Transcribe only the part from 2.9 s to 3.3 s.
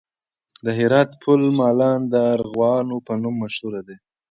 په